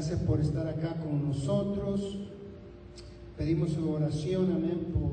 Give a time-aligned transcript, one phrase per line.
[0.00, 2.16] Gracias por estar acá con nosotros.
[3.36, 5.12] Pedimos su oración, amén, por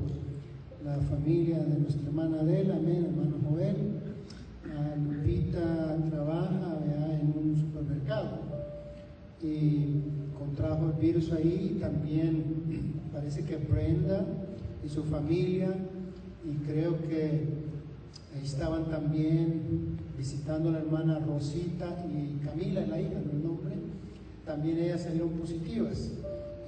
[0.82, 3.76] la familia de nuestra hermana Adela, amén, hermano Joel.
[5.06, 6.78] Lupita trabaja
[7.20, 8.38] en un supermercado
[9.42, 10.04] y
[10.38, 14.24] contrajo el virus ahí y también parece que Brenda
[14.82, 15.68] y su familia
[16.46, 17.42] y creo que
[18.42, 23.57] estaban también visitando a la hermana Rosita y Camila, la hija nombre,
[24.48, 26.10] también ellas salieron positivas.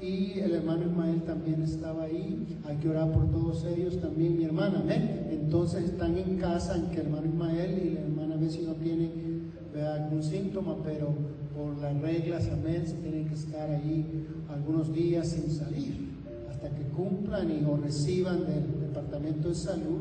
[0.01, 4.45] Y el hermano Ismael también estaba ahí, hay que orar por todos ellos, también mi
[4.45, 5.29] hermana, amén.
[5.31, 9.53] Entonces están en casa, en que el hermano Ismael y la hermana si no tienen
[9.75, 11.09] algún síntoma, pero
[11.57, 16.11] por las reglas, amén, se tienen que estar ahí algunos días sin salir
[16.51, 20.01] hasta que cumplan y o reciban del Departamento de Salud,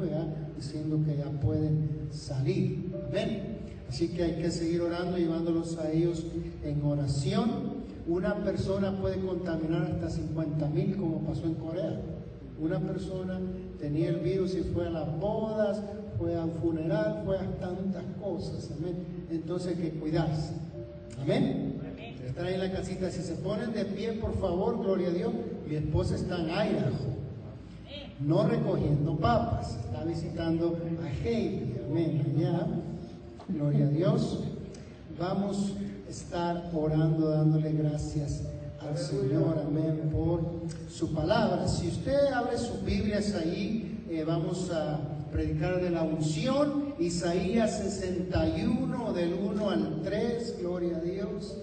[0.55, 2.91] diciendo que ya pueden salir.
[3.09, 3.58] Amén.
[3.89, 6.23] Así que hay que seguir orando, llevándolos a ellos
[6.63, 7.79] en oración.
[8.07, 11.99] Una persona puede contaminar hasta 50 mil, como pasó en Corea.
[12.61, 13.39] Una persona
[13.79, 15.81] tenía el virus y fue a las bodas,
[16.19, 18.69] fue a un funeral, fue a tantas cosas.
[18.77, 18.95] Amén.
[19.31, 20.53] Entonces hay que cuidarse.
[21.21, 21.79] Amén.
[22.25, 23.09] Están ahí en la casita.
[23.09, 25.31] Si se ponen de pie, por favor, gloria a Dios.
[25.67, 26.91] Mi esposa está en Idaho,
[28.19, 31.75] no recogiendo papas, está visitando a Heidi.
[31.89, 32.33] Amén.
[32.37, 32.67] Allá,
[33.49, 34.39] gloria a Dios.
[35.19, 35.73] Vamos
[36.07, 38.43] a estar orando, dándole gracias
[38.79, 40.41] al Señor, amén, por
[40.89, 41.67] su palabra.
[41.67, 44.99] Si usted abre sus Biblias ahí, eh, vamos a
[45.31, 51.57] predicar de la unción, Isaías 61, del 1 al 3, gloria a Dios.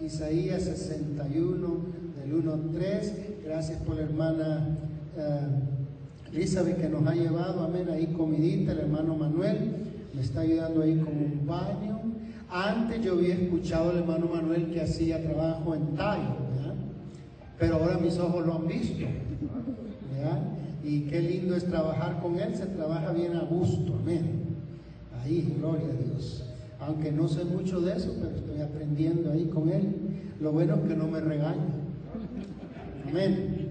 [0.00, 1.84] Isaías 61,
[2.20, 3.12] del 1 al 3.
[3.44, 4.78] Gracias por la hermana
[5.16, 10.82] uh, Elizabeth que nos ha llevado, amén, ahí comidita, el hermano Manuel me está ayudando
[10.82, 12.00] ahí con un baño.
[12.50, 16.36] Antes yo había escuchado al hermano Manuel que hacía trabajo en tallo,
[17.58, 19.06] pero ahora mis ojos lo han visto.
[20.82, 24.56] Y qué lindo es trabajar con Él, se trabaja bien a gusto, amén.
[25.22, 26.44] Ahí, gloria a Dios.
[26.80, 29.94] Aunque no sé mucho de eso, pero estoy aprendiendo ahí con Él.
[30.40, 31.68] Lo bueno es que no me regaña.
[33.08, 33.68] Amén.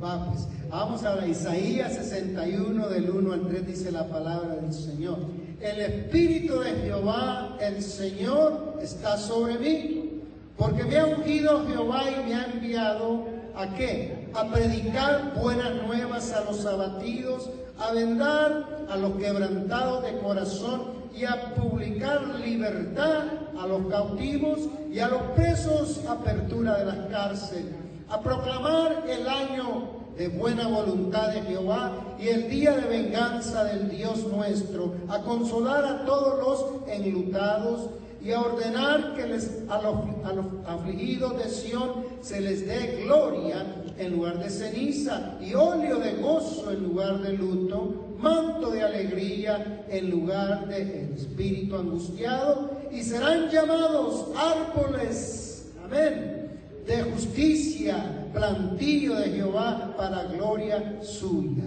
[0.00, 5.18] Vamos, vamos a Isaías 61 del 1 al 3 dice la palabra del Señor.
[5.60, 10.22] El Espíritu de Jehová, el Señor, está sobre mí,
[10.56, 14.28] porque me ha ungido Jehová y me ha enviado a qué?
[14.32, 21.24] A predicar buenas nuevas a los abatidos, a vendar a los quebrantados de corazón y
[21.24, 23.24] a publicar libertad
[23.60, 27.74] a los cautivos y a los presos apertura de las cárceles,
[28.08, 33.88] a proclamar el año de buena voluntad de Jehová y el día de venganza del
[33.88, 37.90] Dios nuestro, a consolar a todos los enlutados
[38.22, 43.02] y a ordenar que les, a, los, a los afligidos de Sión se les dé
[43.04, 43.66] gloria
[43.98, 49.84] en lugar de ceniza y óleo de gozo en lugar de luto, manto de alegría
[49.88, 56.41] en lugar de espíritu angustiado y serán llamados árboles, amén,
[56.86, 61.64] de justicia, plantillo de Jehová para gloria suya.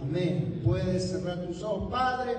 [0.00, 0.60] Amén.
[0.64, 2.36] Puedes cerrar tus ojos, Padre.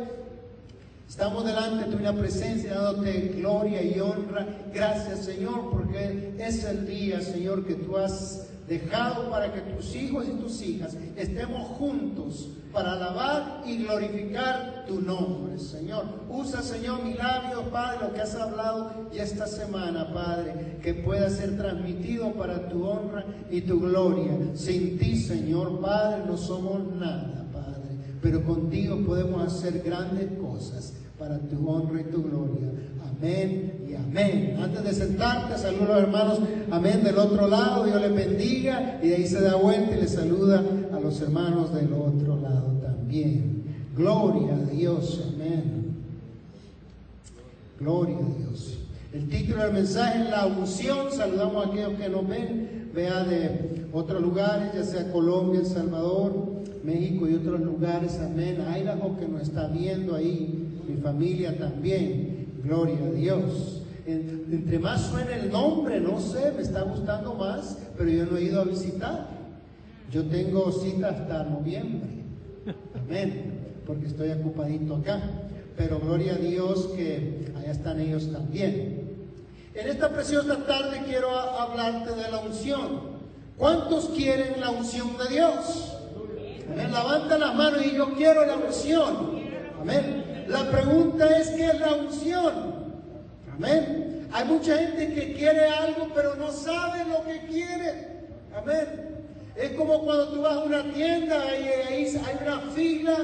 [1.08, 4.48] Estamos delante de una presencia dándote gloria y honra.
[4.74, 10.26] Gracias, Señor, porque es el día, Señor, que tú has dejado para que tus hijos
[10.28, 16.06] y tus hijas estemos juntos para alabar y glorificar tu nombre, Señor.
[16.28, 21.30] Usa, Señor, mi labio, Padre, lo que has hablado y esta semana, Padre, que pueda
[21.30, 24.34] ser transmitido para tu honra y tu gloria.
[24.56, 27.43] Sin ti, Señor, Padre, no somos nada,
[28.24, 32.72] pero contigo podemos hacer grandes cosas para tu honra y tu gloria.
[33.06, 34.58] Amén y amén.
[34.62, 36.40] Antes de sentarte, saludo a los hermanos,
[36.72, 40.08] amén, del otro lado, Dios les bendiga, y de ahí se da vuelta y le
[40.08, 43.66] saluda a los hermanos del otro lado también.
[43.96, 45.98] Gloria a Dios, amén.
[47.78, 48.78] Gloria a Dios.
[49.12, 51.12] El título del mensaje es La unción.
[51.12, 56.64] Saludamos a aquellos que nos ven, vea de otros lugares, ya sea Colombia, El Salvador,
[56.84, 58.58] México y otros lugares, amén.
[58.62, 62.48] Idaho que nos está viendo ahí mi familia también.
[62.64, 63.82] Gloria a Dios.
[64.06, 68.44] Entre más suena el nombre, no sé, me está gustando más, pero yo no he
[68.44, 69.28] ido a visitar.
[70.12, 72.10] Yo tengo cita hasta noviembre.
[72.96, 73.60] Amén.
[73.86, 75.22] Porque estoy ocupadito acá.
[75.78, 79.04] Pero gloria a Dios que allá están ellos también.
[79.74, 83.14] En esta preciosa tarde quiero hablarte de la unción.
[83.58, 85.98] ¿Cuántos quieren la unción de Dios?
[86.72, 86.92] Amén.
[86.92, 89.42] Levanta las manos y yo quiero la unción.
[89.82, 90.46] Amén.
[90.48, 92.54] La pregunta es, ¿qué es la unción?
[93.54, 94.28] Amén.
[94.32, 98.28] Hay mucha gente que quiere algo, pero no sabe lo que quiere.
[98.56, 99.14] Amén.
[99.56, 103.18] Es como cuando tú vas a una tienda y ahí hay una fila,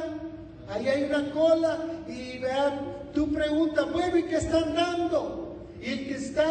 [0.69, 1.77] ahí hay una cola
[2.07, 2.79] y vean,
[3.13, 5.65] tú preguntas, bueno, ¿y qué están dando?
[5.81, 6.45] Y el que está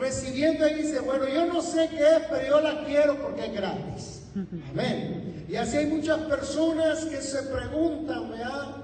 [0.00, 3.52] recibiendo ahí dice, bueno, yo no sé qué es, pero yo la quiero porque es
[3.52, 4.22] gratis.
[4.70, 5.21] Amén.
[5.52, 8.76] Y así hay muchas personas que se preguntan, ¿verdad?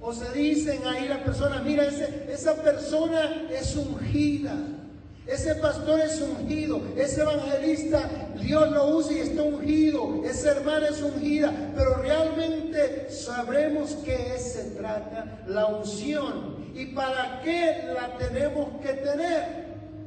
[0.00, 4.56] O se dicen ahí la persona, mira, esa persona es ungida.
[5.28, 8.10] Ese pastor es ungido, ese evangelista
[8.40, 14.70] Dios lo usa y está ungido, esa hermana es ungida, pero realmente sabremos qué se
[14.70, 19.66] trata la unción y para qué la tenemos que tener.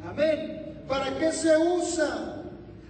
[0.09, 0.83] Amén.
[0.89, 2.41] ¿Para qué se usa?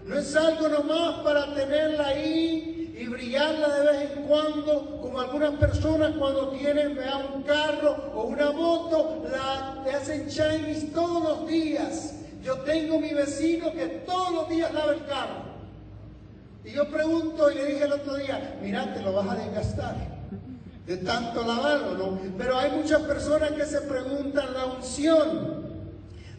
[0.08, 5.56] No es algo nomás para tenerla ahí y brillarla de vez en cuando, como algunas
[5.56, 7.00] personas cuando tienen
[7.34, 12.14] un carro o una moto, la hacen Chinese todos los días.
[12.44, 15.42] Yo tengo mi vecino que todos los días lava el carro.
[16.64, 19.96] Y yo pregunto y le dije el otro día, mira, te lo vas a desgastar
[20.86, 22.20] de tanto lavarlo, ¿no?
[22.38, 25.71] Pero hay muchas personas que se preguntan la unción.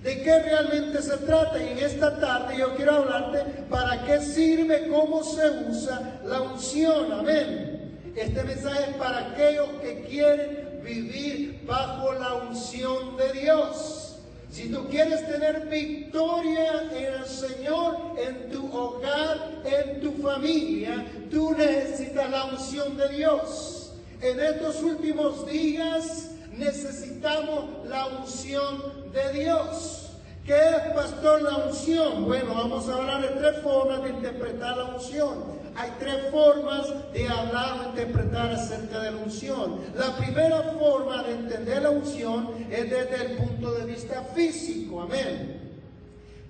[0.03, 1.63] ¿De qué realmente se trata?
[1.63, 3.39] Y en esta tarde yo quiero hablarte
[3.71, 7.13] para qué sirve, cómo se usa la unción.
[7.13, 8.13] Amén.
[8.17, 14.17] Este mensaje es para aquellos que quieren vivir bajo la unción de Dios.
[14.51, 21.53] Si tú quieres tener victoria en el Señor, en tu hogar, en tu familia, tú
[21.53, 23.93] necesitas la unción de Dios.
[24.21, 30.11] En estos últimos días necesitamos la unción de Dios.
[30.45, 32.25] ¿Qué es, pastor, la unción?
[32.25, 37.29] Bueno, vamos a hablar de tres formas de interpretar la unción hay tres formas de
[37.29, 39.81] hablar o interpretar acerca de la unción.
[39.97, 45.61] La primera forma de entender la unción es desde el punto de vista físico, amén.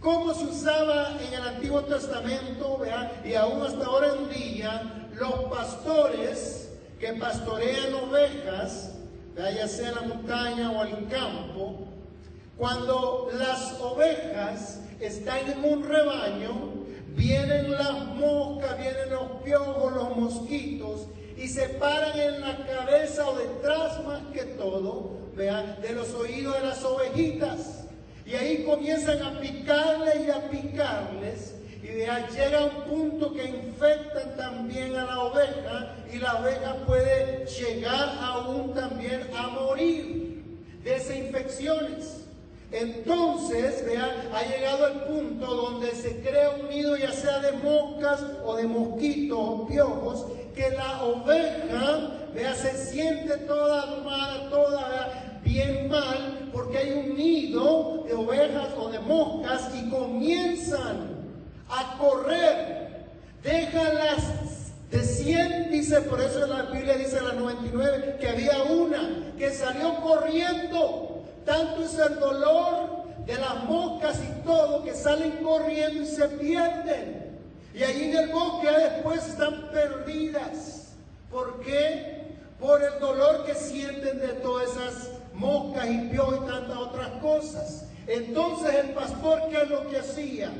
[0.00, 2.80] ¿Cómo se usaba en el Antiguo Testamento
[3.24, 8.94] y aún hasta ahora en día los pastores que pastorean ovejas,
[9.36, 11.86] ya sea en la montaña o en el campo,
[12.56, 16.82] cuando las ovejas están en un rebaño,
[17.16, 23.36] Vienen las moscas, vienen los piojos, los mosquitos y se paran en la cabeza o
[23.36, 27.84] detrás más que todo, vean, de los oídos de las ovejitas.
[28.24, 31.54] Y ahí comienzan a picarles y a picarles.
[31.82, 37.44] Y vean, llega un punto que infectan también a la oveja y la oveja puede
[37.46, 40.42] llegar aún también a morir
[40.82, 42.21] de esas infecciones.
[42.72, 48.24] Entonces, vean, ha llegado el punto donde se crea un nido, ya sea de moscas
[48.44, 55.90] o de mosquitos o piojos, que la oveja, vea, se siente toda armada, toda bien
[55.90, 61.10] mal, porque hay un nido de ovejas o de moscas y comienzan
[61.68, 63.02] a correr.
[63.42, 69.50] Déjalas de 100, dice, por eso la Biblia dice la 99, que había una que
[69.50, 71.11] salió corriendo
[71.44, 77.38] tanto es el dolor de las moscas y todo que salen corriendo y se pierden.
[77.74, 80.92] Y allí en el bosque después están perdidas.
[81.30, 82.36] ¿Por qué?
[82.60, 87.84] Por el dolor que sienten de todas esas moscas y piojos y tantas otras cosas.
[88.06, 90.50] Entonces el pastor, ¿qué es lo que hacía?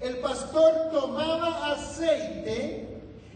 [0.00, 2.85] El pastor tomaba aceite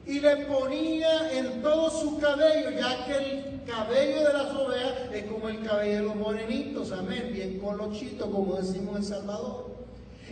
[0.07, 5.25] y le ponía en todo su cabello, ya que el cabello de las ovejas es
[5.25, 9.71] como el cabello de los morenitos, amén, bien colochito, como decimos en Salvador.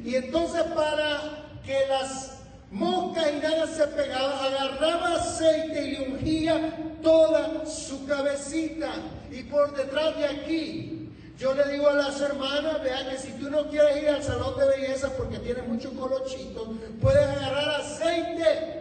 [0.04, 2.38] Y entonces para que las
[2.70, 8.90] moscas y nada se pegaban, agarraba aceite y le ungía toda su cabecita.
[9.30, 13.50] Y por detrás de aquí, yo le digo a las hermanas, vean que si tú
[13.50, 18.77] no quieres ir al salón de belleza porque tienes mucho colochito, puedes agarrar aceite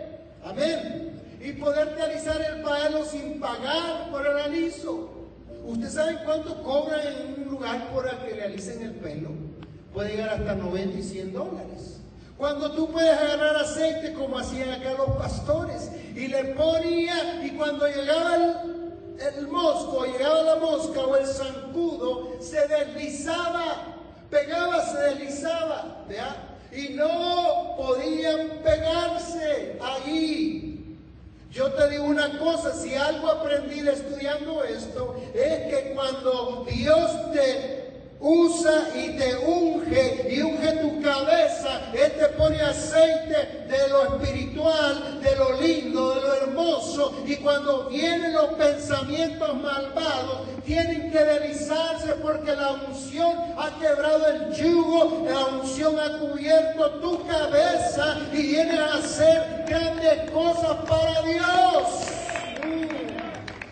[0.49, 1.21] Amén.
[1.41, 5.09] Y poder realizar el palo sin pagar por el aliso.
[5.65, 9.29] ¿Usted sabe cuánto cobra en un lugar por el que realicen el pelo?
[9.93, 11.99] Puede llegar hasta 90 y 100 dólares.
[12.37, 17.87] Cuando tú puedes agarrar aceite como hacían acá los pastores y le ponía y cuando
[17.87, 23.95] llegaba el, mosco, llegaba la mosca o el zancudo, se deslizaba,
[24.29, 26.05] pegaba, se deslizaba.
[26.07, 26.56] ¿vea?
[26.71, 30.97] Y no podían pegarse allí.
[31.51, 37.76] Yo te digo una cosa, si algo aprendí estudiando esto, es que cuando Dios te
[38.19, 41.91] usa y te unge y unge tu cabeza.
[41.93, 47.23] Él te pone aceite de lo espiritual, de lo lindo, de lo hermoso.
[47.25, 54.53] Y cuando vienen los pensamientos malvados, tienen que deslizarse porque la unción ha quebrado el
[54.53, 62.07] yugo, la unción ha cubierto tu cabeza y viene a hacer grandes cosas para Dios.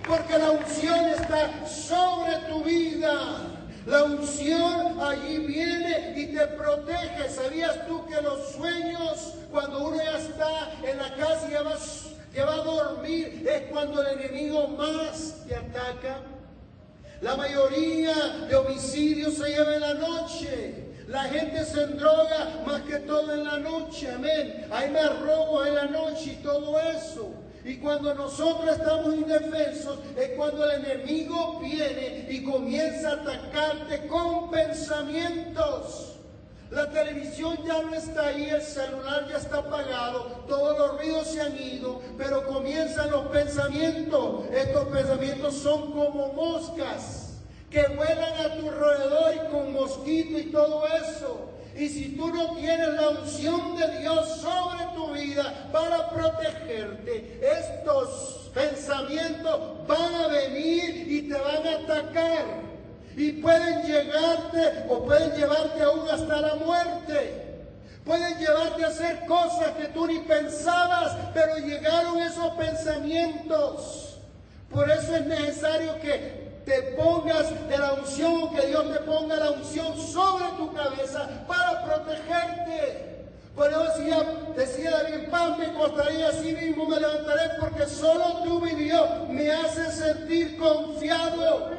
[0.07, 3.54] Porque la unción está sobre tu vida.
[3.86, 7.30] La unción allí viene y te protege.
[7.30, 12.54] ¿Sabías tú que los sueños, cuando uno ya está en la casa y ya va,
[12.54, 16.18] a dormir, es cuando el enemigo más te ataca?
[17.22, 18.13] La mayoría
[18.50, 20.86] de homicidios se lleva en la noche.
[21.08, 24.65] La gente se endroga más que todo en la noche, amén.
[24.72, 27.35] Hay más robos en la noche y todo eso.
[27.65, 34.51] Y cuando nosotros estamos indefensos es cuando el enemigo viene y comienza a atacarte con
[34.51, 36.17] pensamientos.
[36.69, 41.41] La televisión ya no está ahí, el celular ya está apagado, todos los ruidos se
[41.41, 44.45] han ido, pero comienzan los pensamientos.
[44.51, 47.34] Estos pensamientos son como moscas
[47.72, 51.50] que vuelan a tu alrededor y con mosquito y todo eso.
[51.75, 59.88] Y si tú no tienes la unción de Dios sobre vida para protegerte, estos pensamientos
[59.88, 62.45] van a venir y te van a atacar.
[63.17, 67.45] Y pueden llegarte o pueden llevarte aún hasta la muerte.
[68.03, 74.17] Pueden llevarte a hacer cosas que tú ni pensabas, pero llegaron esos pensamientos.
[74.69, 79.51] Por eso es necesario que te pongas de la unción, que Dios te ponga la
[79.51, 83.14] unción sobre tu cabeza para protegerte.
[83.55, 84.24] Por eso decía,
[84.55, 89.50] decía David, paz me costaré así mismo me levantaré porque solo tú, mi Dios, me
[89.51, 91.71] haces sentir confiado.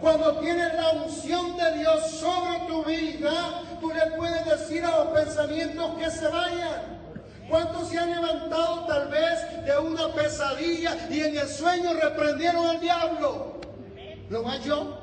[0.00, 5.08] Cuando tienes la unción de Dios sobre tu vida, tú le puedes decir a los
[5.08, 7.00] pensamientos que se vayan.
[7.48, 12.80] ¿Cuántos se han levantado tal vez de una pesadilla y en el sueño reprendieron al
[12.80, 13.60] diablo?
[14.30, 14.96] lo más yo.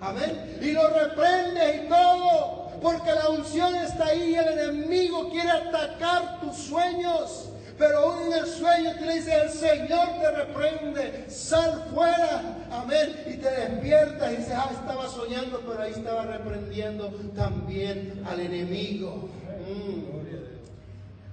[0.00, 0.58] Amén.
[0.60, 2.65] Y lo reprende y todo.
[2.82, 7.50] Porque la unción está ahí y el enemigo quiere atacar tus sueños.
[7.78, 13.36] Pero aún en el sueño te dice, el Señor te reprende, sal fuera, amén, y
[13.36, 19.28] te despiertas y dices, ah, estaba soñando, pero ahí estaba reprendiendo también al enemigo.
[19.68, 20.16] Mm.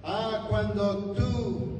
[0.03, 1.73] Ah, cuando tú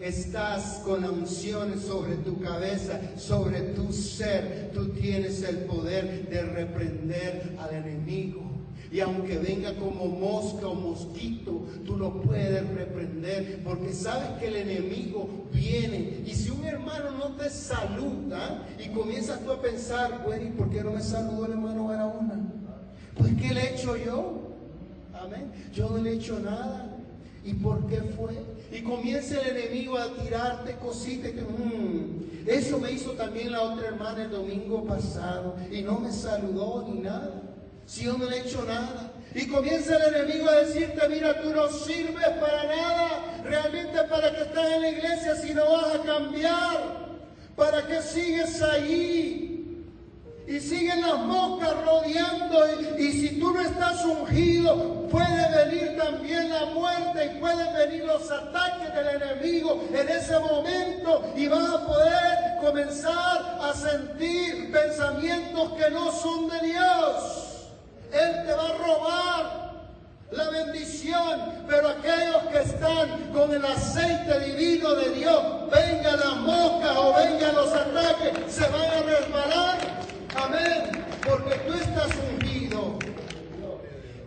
[0.00, 4.70] Estás con la unción sobre tu cabeza, sobre tu ser.
[4.72, 8.49] Tú tienes el poder de reprender al enemigo.
[8.92, 14.56] Y aunque venga como mosca o mosquito, tú lo puedes reprender porque sabes que el
[14.56, 16.22] enemigo viene.
[16.26, 20.70] Y si un hermano no te saluda y comienzas tú a pensar, bueno, ¿y por
[20.70, 22.40] qué no me saludó el hermano Barahona?
[23.16, 24.56] Pues ¿qué le he hecho yo?
[25.14, 25.52] Amén.
[25.72, 26.96] Yo no le he hecho nada.
[27.44, 28.34] ¿Y por qué fue?
[28.76, 33.88] Y comienza el enemigo a tirarte cositas que, mm, eso me hizo también la otra
[33.88, 37.49] hermana el domingo pasado y no me saludó ni nada.
[37.90, 39.10] Si yo no le he hecho nada.
[39.34, 44.42] Y comienza el enemigo a decirte, mira, tú no sirves para nada, realmente para que
[44.42, 47.10] estás en la iglesia si no vas a cambiar.
[47.56, 49.46] ¿Para qué sigues ahí?
[50.46, 52.66] y siguen las moscas rodeando
[52.98, 58.28] y, si tú no estás ungido puede venir también la muerte y pueden venir los
[58.28, 65.88] ataques del enemigo en ese momento y vas a poder comenzar a sentir pensamientos que
[65.90, 67.49] no son de Dios.
[68.12, 69.70] Él te va a robar
[70.32, 77.00] la bendición, pero aquellos que están con el aceite divino de Dios, venga la mosca
[77.00, 80.00] o venga los ataques, se van a resbalar
[80.36, 81.04] Amén.
[81.26, 82.98] Porque tú estás ungido.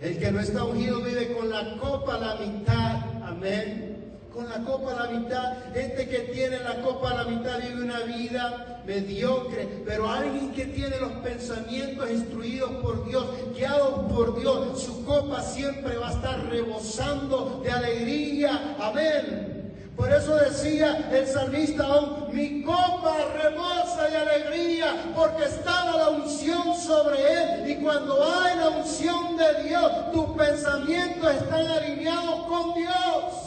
[0.02, 2.98] El que no está ungido vive con la copa a la mitad.
[3.25, 3.93] Amén.
[4.34, 5.54] Con la copa a la mitad.
[5.74, 9.84] Gente que tiene la copa a la mitad vive una vida mediocre.
[9.86, 13.25] Pero alguien que tiene los pensamientos instruidos por Dios,
[13.56, 18.75] guiados por Dios, su copa siempre va a estar rebosando de alegría.
[18.80, 19.54] Amén.
[19.96, 26.75] Por eso decía el salmista aún, mi copa rebosa de alegría porque estaba la unción
[26.75, 27.70] sobre él.
[27.70, 33.43] Y cuando hay la unción de Dios, tus pensamientos están alineados con Dios.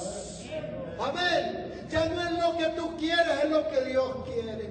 [0.98, 1.72] Amén.
[1.90, 4.70] Ya no es lo que tú quieres, es lo que Dios quiere.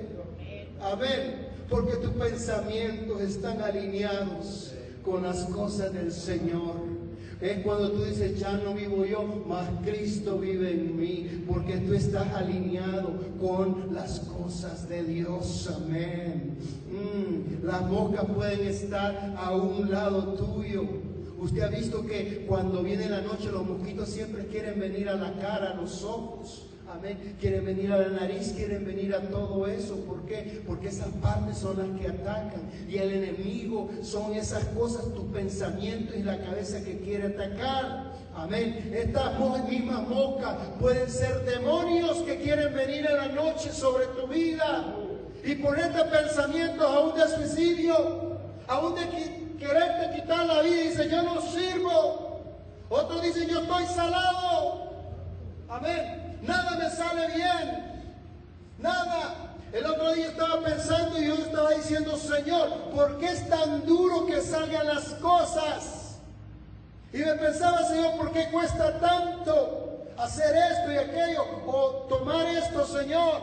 [0.81, 1.47] Amén.
[1.69, 6.95] Porque tus pensamientos están alineados con las cosas del Señor.
[7.41, 11.93] Es cuando tú dices, ya no vivo yo, mas Cristo vive en mí, porque tú
[11.93, 15.69] estás alineado con las cosas de Dios.
[15.75, 16.57] Amén.
[16.89, 20.83] Mm, las moscas pueden estar a un lado tuyo.
[21.37, 25.33] Usted ha visto que cuando viene la noche los mosquitos siempre quieren venir a la
[25.33, 26.67] cara, a los ojos.
[26.87, 27.35] Amén.
[27.39, 29.95] Quieren venir a la nariz, quieren venir a todo eso.
[30.05, 30.61] ¿Por qué?
[30.65, 32.61] Porque esas partes son las que atacan.
[32.87, 38.13] Y el enemigo son esas cosas, tu pensamiento y la cabeza que quiere atacar.
[38.35, 38.91] Amén.
[38.93, 44.95] Estas mismas moscas pueden ser demonios que quieren venir en la noche sobre tu vida
[45.43, 48.37] y ponerte pensamientos aún de suicidio,
[48.67, 49.09] aún de
[49.57, 50.83] quererte quitar la vida.
[50.83, 52.41] Dice, yo no sirvo.
[52.89, 54.91] Otro dice, yo estoy salado.
[55.69, 56.39] Amén.
[56.43, 58.03] Nada me sale bien.
[58.79, 59.35] Nada.
[59.73, 64.25] El otro día estaba pensando y yo estaba diciendo, Señor, ¿por qué es tan duro
[64.25, 66.19] que salgan las cosas?
[67.11, 72.85] Y me pensaba, Señor, ¿por qué cuesta tanto hacer esto y aquello o tomar esto,
[72.85, 73.41] Señor?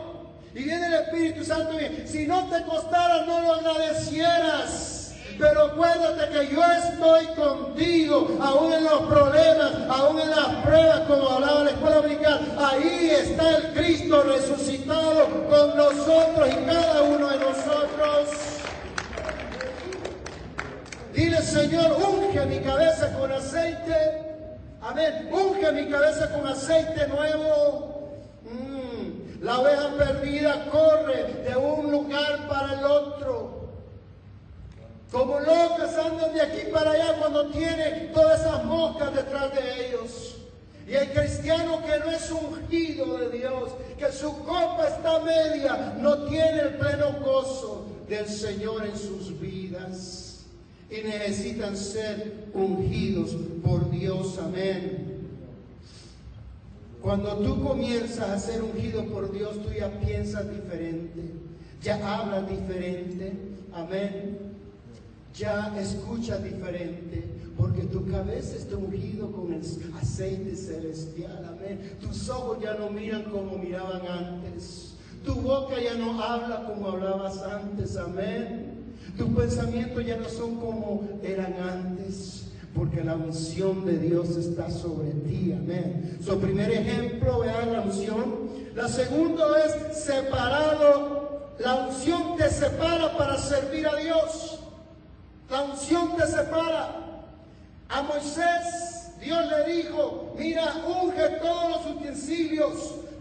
[0.55, 5.02] Y viene el Espíritu Santo y si no te costara, no lo agradecieras.
[5.39, 11.29] Pero acuérdate que yo estoy contigo, aún en los problemas, aún en las pruebas, como
[11.29, 12.55] hablaba la escuela dominical.
[12.57, 18.29] Ahí está el Cristo resucitado con nosotros y cada uno de nosotros.
[21.13, 24.23] Dile, Señor, unge mi cabeza con aceite.
[24.81, 25.29] Amén.
[25.31, 28.19] Unge mi cabeza con aceite nuevo.
[28.43, 29.43] Mm.
[29.43, 33.62] La oveja perdida corre de un lugar para el otro.
[35.13, 40.37] Como locas andan de aquí para allá cuando tiene todas esas moscas detrás de ellos.
[40.87, 46.23] Y el cristiano que no es ungido de Dios, que su copa está media, no
[46.23, 50.45] tiene el pleno gozo del Señor en sus vidas.
[50.89, 54.39] Y necesitan ser ungidos por Dios.
[54.39, 55.29] Amén.
[57.03, 61.21] Cuando tú comienzas a ser ungido por Dios, tú ya piensas diferente,
[61.83, 63.33] ya hablas diferente.
[63.73, 64.52] Amén
[65.33, 67.23] ya escucha diferente,
[67.57, 69.61] porque tu cabeza está ungido con el
[69.99, 71.97] aceite celestial, amén.
[72.01, 74.93] Tus ojos ya no miran como miraban antes,
[75.25, 78.73] tu boca ya no habla como hablabas antes, amén.
[79.17, 85.11] Tus pensamientos ya no son como eran antes, porque la unción de Dios está sobre
[85.11, 86.17] ti, amén.
[86.23, 88.43] Su primer ejemplo, vean la unción.
[88.75, 94.52] La segunda es separado, la unción te separa para servir a Dios.
[95.53, 96.95] La unción te separa.
[97.87, 102.73] A Moisés Dios le dijo, mira, unge todos los utensilios,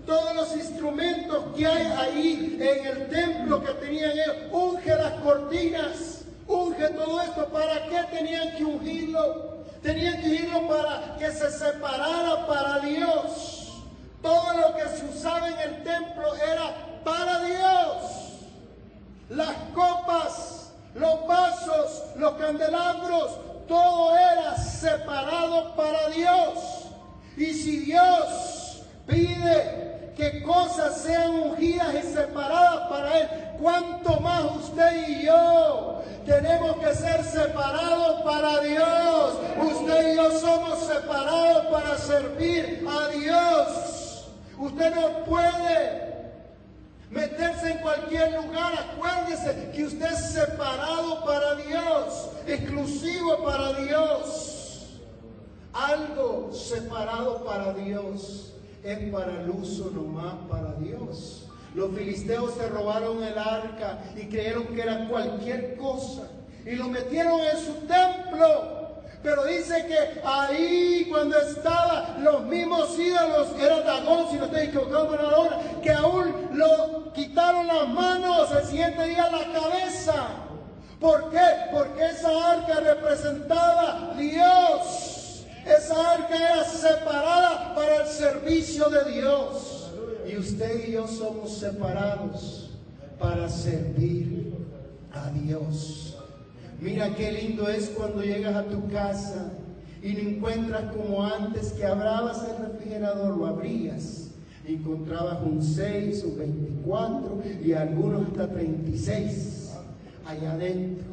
[0.07, 4.37] todos los instrumentos que hay ahí en el templo que tenían ellos.
[4.51, 7.49] Unge las cortinas, unge todo esto.
[7.49, 9.59] ¿Para qué tenían que ungirlo?
[9.83, 13.83] Tenían que ungirlo para que se separara para Dios.
[14.23, 18.23] Todo lo que se usaba en el templo era para Dios.
[19.29, 19.92] Las vasos,
[22.17, 26.89] los candelabros, todo era separado para Dios.
[27.37, 33.29] Y si Dios pide que cosas sean ungidas y separadas para Él,
[33.61, 39.39] ¿cuánto más usted y yo tenemos que ser separados para Dios?
[39.63, 44.29] Usted y yo somos separados para servir a Dios.
[44.59, 46.12] Usted no puede
[47.13, 48.73] meterse en cualquier lugar.
[48.75, 54.99] Acuérdese que usted es separado para Dios, exclusivo para Dios.
[55.73, 61.47] Algo separado para Dios es para el uso nomás para Dios.
[61.75, 66.29] Los filisteos se robaron el arca y creyeron que era cualquier cosa
[66.67, 68.82] y lo metieron en su templo.
[69.23, 75.17] Pero dice que ahí cuando estaba los mismos ídolos, era Dagón, si no estoy equivocado
[75.17, 80.15] ahora, que aún lo quitaron las manos, el siguiente día la cabeza.
[80.99, 81.39] ¿Por qué?
[81.73, 85.45] Porque esa arca representaba Dios.
[85.67, 89.91] Esa arca era separada para el servicio de Dios.
[90.27, 92.71] Y usted y yo somos separados
[93.19, 94.55] para servir
[95.13, 96.12] a Dios.
[96.83, 99.53] Mira qué lindo es cuando llegas a tu casa
[100.03, 104.31] y no encuentras como antes que abrabas el refrigerador, lo abrías.
[104.67, 109.75] Encontrabas un 6, un 24 y algunos hasta 36
[110.27, 111.07] allá adentro.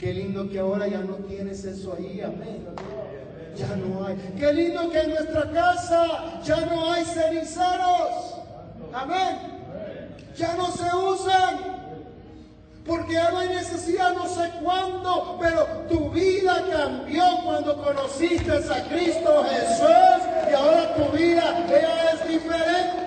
[0.00, 2.64] Qué lindo que ahora ya no tienes eso ahí, amén.
[3.56, 4.16] Ya no hay.
[4.36, 8.34] Qué lindo que en nuestra casa ya no hay ceniceros.
[8.92, 9.38] Amén.
[10.36, 11.73] Ya no se usan.
[12.86, 19.44] Porque no hay necesidad, no sé cuándo, pero tu vida cambió cuando conociste a Cristo
[19.44, 21.66] Jesús y ahora tu vida
[22.12, 23.04] es diferente.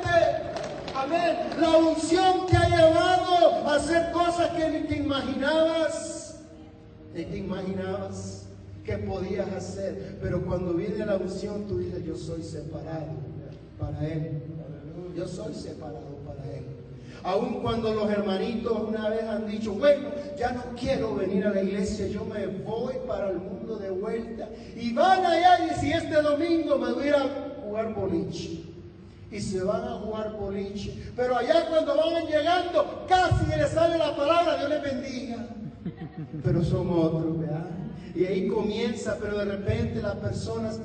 [0.95, 1.37] Amén.
[1.59, 6.39] La unción te ha llevado a hacer cosas que ni te imaginabas.
[7.13, 8.47] Ni te imaginabas
[8.83, 10.17] que podías hacer.
[10.19, 13.13] Pero cuando viene la unción, tú dices, yo soy separado
[13.79, 14.41] para Él.
[15.15, 16.06] Yo soy separado.
[17.23, 21.61] Aun cuando los hermanitos una vez han dicho, bueno, ya no quiero venir a la
[21.61, 24.47] iglesia, yo me voy para el mundo de vuelta.
[24.75, 28.63] Y van allá y si este domingo me voy a jugar boliche.
[29.29, 31.11] Y se van a jugar boliche.
[31.15, 35.47] Pero allá cuando van llegando, casi les sale la palabra, Dios les bendiga.
[36.43, 37.65] Pero son otros, ¿verdad?
[38.15, 40.79] Y ahí comienza, pero de repente las personas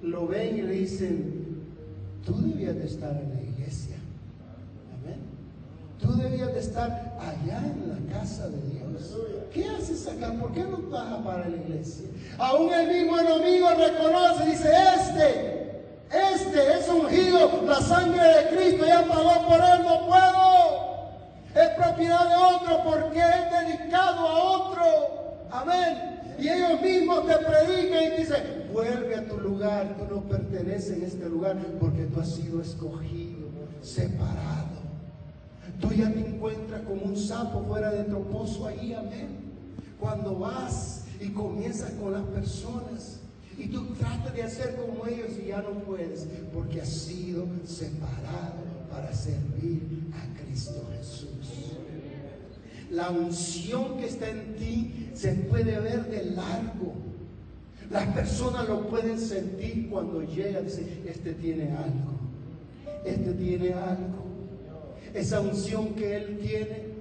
[0.00, 1.62] lo ven y le dicen,
[2.24, 3.51] tú debías de estar en la iglesia.
[6.02, 8.82] Tú debías de estar allá en la casa de Dios.
[9.52, 10.32] ¿Qué haces acá?
[10.32, 12.08] ¿Por qué no vas para la iglesia?
[12.38, 19.04] Aún el mismo enemigo reconoce, dice, este, este es ungido, la sangre de Cristo ya
[19.06, 20.82] pagó por él, no puedo.
[21.54, 24.84] Es propiedad de otro porque es dedicado a otro.
[25.50, 26.20] Amén.
[26.38, 31.04] Y ellos mismos te predican y dicen, vuelve a tu lugar, tú no perteneces en
[31.04, 33.48] este lugar porque tú has sido escogido,
[33.82, 34.71] separado.
[35.80, 39.42] Tú ya te encuentras como un sapo fuera de tu pozo ahí, amén.
[39.98, 43.20] Cuando vas y comienzas con las personas
[43.56, 48.62] y tú tratas de hacer como ellos y ya no puedes porque has sido separado
[48.90, 51.28] para servir a Cristo Jesús.
[52.90, 56.92] La unción que está en ti se puede ver de largo.
[57.90, 60.66] Las personas lo pueden sentir cuando llegan.
[60.66, 62.20] Este tiene algo.
[63.04, 64.31] Este tiene algo.
[65.14, 66.92] Esa unción que él tiene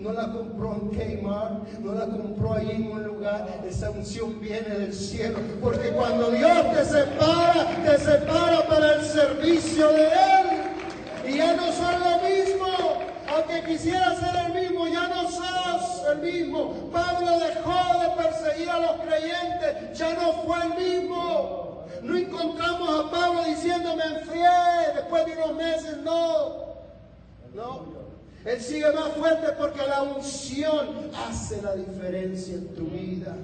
[0.00, 3.46] no la compró en Kmart, no la compró ahí en un lugar.
[3.66, 5.38] Esa unción viene del cielo.
[5.60, 11.28] Porque cuando Dios te separa, te separa para el servicio de Él.
[11.28, 12.66] Y ya no son lo mismo.
[13.28, 16.90] Aunque quisiera ser el mismo, ya no sos el mismo.
[16.92, 21.86] Pablo dejó de perseguir a los creyentes, ya no fue el mismo.
[22.02, 24.48] No encontramos a Pablo diciendo me enfrié
[24.96, 26.71] después de unos meses, no.
[27.54, 28.02] No.
[28.44, 33.36] Él sigue más fuerte porque la unción hace la diferencia en tu vida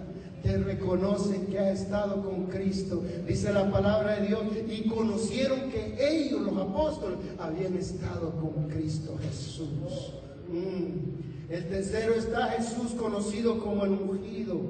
[0.42, 5.96] te reconocen que ha estado con Cristo, dice la palabra de Dios, y conocieron que
[5.98, 10.12] ellos, los apóstoles, habían estado con Cristo Jesús.
[10.48, 11.52] Mm.
[11.52, 14.60] El tercero está Jesús conocido como el ungido.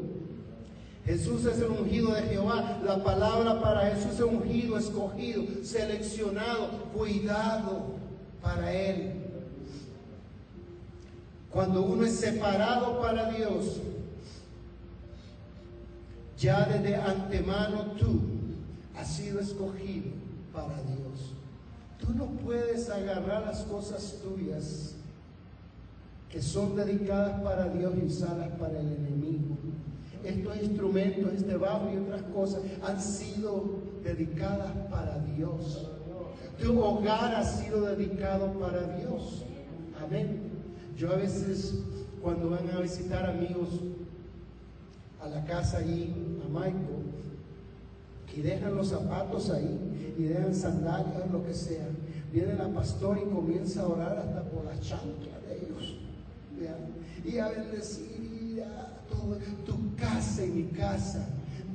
[1.05, 2.81] Jesús es el ungido de Jehová.
[2.85, 7.87] La palabra para Jesús es ungido, escogido, seleccionado, cuidado
[8.43, 9.18] para Él.
[11.53, 13.81] Cuando uno es separado para Dios,
[16.39, 18.21] ya desde antemano tú
[18.97, 20.11] has sido escogido
[20.53, 21.35] para Dios.
[21.99, 24.95] Tú no puedes agarrar las cosas tuyas
[26.31, 29.57] que son dedicadas para Dios y usarlas para el enemigo.
[30.23, 33.65] Estos instrumentos, este bajo y otras cosas han sido
[34.05, 35.89] dedicadas para Dios.
[36.61, 39.45] Tu hogar ha sido dedicado para Dios.
[40.05, 40.48] Amén.
[40.99, 41.79] Yo a veces
[42.21, 43.69] cuando van a visitar amigos
[45.23, 46.13] a la casa allí,
[46.45, 47.05] a Michael,
[48.37, 51.87] y dejan los zapatos ahí, y dejan sandalias, lo que sea.
[52.33, 55.99] Viene la pastora y comienza a orar hasta por las chanclas de ellos.
[57.25, 58.65] Y a bendecir
[59.09, 61.29] todo, tu casa y mi casa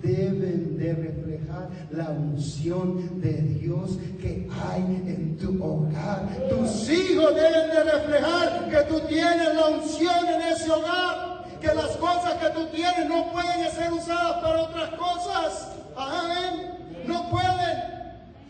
[0.04, 6.28] deben de reflejar la unción de Dios que hay en tu hogar.
[6.50, 11.96] Tus hijos deben de reflejar que tú tienes la unción en ese hogar que las
[11.96, 15.70] cosas que tú tienes no pueden ser usadas para otras cosas.
[15.96, 16.78] Amén.
[17.06, 17.94] No pueden.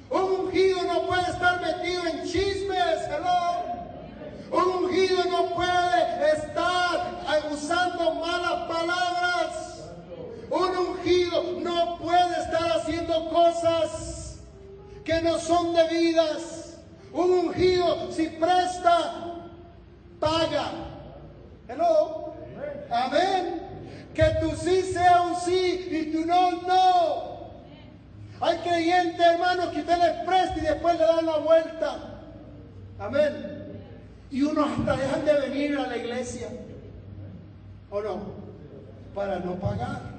[0.09, 3.07] Un ungido no puede estar metido en chismes.
[3.07, 3.63] Hello.
[4.51, 9.72] Un ungido no puede estar usando malas palabras.
[10.53, 14.37] Un ungido no puede estar haciendo cosas
[15.03, 16.77] que no son debidas.
[17.11, 19.33] Un ungido si presta,
[20.19, 20.69] paga.
[21.67, 22.35] Hello.
[22.91, 23.63] Amén.
[24.13, 27.33] Que tu sí sea un sí y tu no, no.
[28.39, 31.97] Hay creyentes, hermanos, que usted les presta y después le dan la vuelta.
[32.99, 33.81] Amén.
[34.29, 36.47] Y uno hasta dejan de venir a la iglesia.
[37.89, 38.19] ¿O no?
[39.15, 40.12] Para no pagar.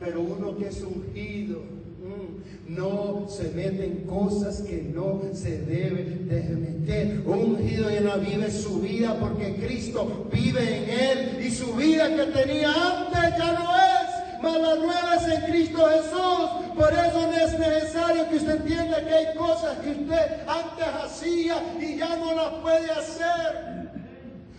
[0.00, 6.42] Pero uno que es ungido Mm, no se meten cosas que no se deben de
[6.42, 7.22] meter.
[7.26, 12.08] Un ungido ya no vive su vida porque Cristo vive en él y su vida
[12.08, 14.42] que tenía antes ya no es.
[14.42, 16.74] Mas la nueva es en Cristo Jesús.
[16.76, 21.96] Por eso es necesario que usted entienda que hay cosas que usted antes hacía y
[21.96, 23.87] ya no las puede hacer.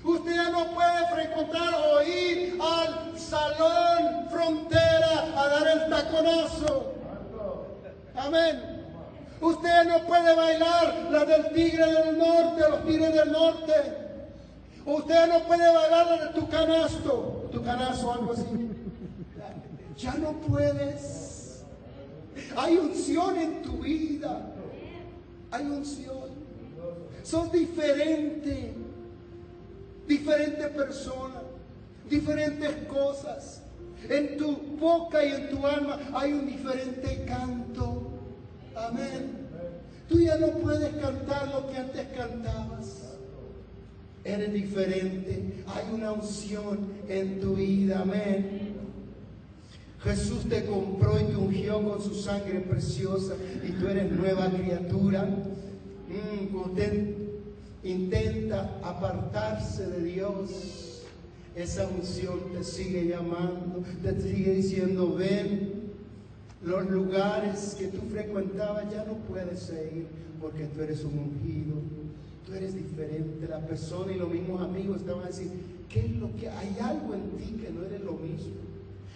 [0.04, 6.94] Usted ya no puede frecuentar o ir al salón frontera a dar el taconazo.
[8.16, 8.80] Amén.
[9.42, 13.74] Usted no puede bailar la del tigre del norte, los tigres del norte.
[14.86, 18.44] Usted no puede bailar la de tu canasto, tu canazo, algo así.
[19.98, 21.64] Ya no puedes.
[22.56, 24.42] Hay unción en tu vida.
[25.52, 26.30] Hay unción.
[27.24, 28.74] Sos diferente.
[30.10, 31.40] Diferente persona.
[32.10, 33.62] Diferentes cosas.
[34.10, 38.10] En tu boca y en tu alma hay un diferente canto.
[38.76, 39.38] Amén.
[40.08, 43.18] Tú ya no puedes cantar lo que antes cantabas.
[44.24, 45.64] Eres diferente.
[45.68, 48.00] Hay una unción en tu vida.
[48.02, 48.74] Amén.
[50.04, 55.24] Jesús te compró y te ungió con su sangre preciosa y tú eres nueva criatura.
[56.08, 56.52] Mm,
[57.84, 61.04] intenta apartarse de Dios.
[61.56, 65.80] Esa unción te sigue llamando, te sigue diciendo, ven,
[66.62, 70.08] los lugares que tú frecuentabas ya no puedes seguir
[70.42, 71.76] porque tú eres un ungido,
[72.46, 73.48] tú eres diferente.
[73.48, 75.50] La persona y los mismos amigos estaban a decir,
[75.90, 78.60] ¿qué es lo que hay algo en ti que no eres lo mismo?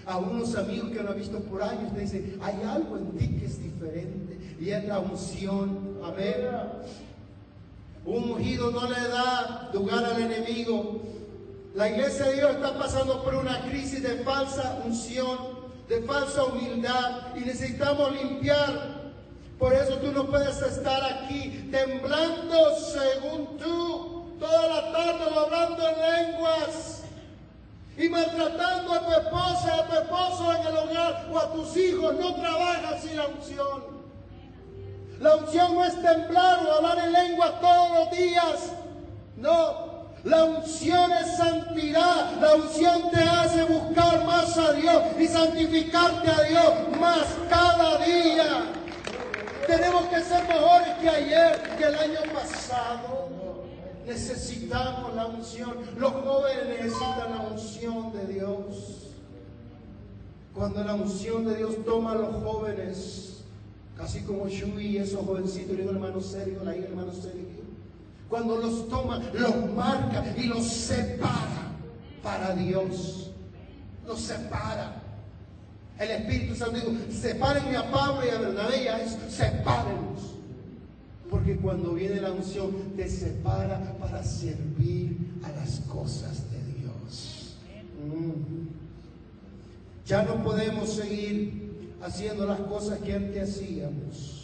[0.05, 3.27] A unos amigos que lo han visto por años te dicen, hay algo en ti
[3.39, 5.97] que es diferente y es la unción.
[6.03, 6.35] Amén.
[8.05, 11.01] Un ungido no le da lugar al enemigo.
[11.75, 17.35] La iglesia de Dios está pasando por una crisis de falsa unción de falsa humildad
[17.35, 19.13] y necesitamos limpiar.
[19.59, 26.25] Por eso tú no puedes estar aquí temblando según tú, toda la tarde hablando en
[26.25, 27.03] lenguas
[27.97, 32.15] y maltratando a tu esposa, a tu esposo en el hogar o a tus hijos.
[32.19, 33.92] No trabajas sin la unción.
[35.19, 38.71] La unción no es temblar o hablar en lengua todos los días.
[39.37, 42.31] No, la unción es santidad.
[42.39, 48.65] La unción te hace buscar más a Dios y santificarte a Dios más cada día.
[49.67, 53.31] Tenemos que ser mejores que ayer, que el año pasado.
[54.05, 55.77] Necesitamos la unción.
[55.97, 59.03] Los jóvenes necesitan la unción de Dios.
[60.53, 63.32] Cuando la unción de Dios toma a los jóvenes,
[63.99, 67.63] así como Shui y esos jovencitos, el hermano Sergio, la hija hermano Sergio,
[68.29, 71.71] cuando los toma, los marca y los separa
[72.23, 73.31] para Dios.
[74.07, 75.01] Los separa.
[75.99, 80.33] El Espíritu Santo dijo, sepárenme a Pablo y a Bernabé y a eso, sepárenlos.
[81.29, 87.55] Porque cuando viene la unción, te separa para servir a las cosas de Dios.
[88.03, 88.67] Mm.
[90.05, 91.72] Ya no podemos seguir
[92.03, 94.43] haciendo las cosas que antes hacíamos.